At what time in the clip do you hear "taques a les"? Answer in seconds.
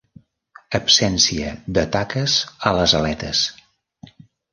1.95-2.95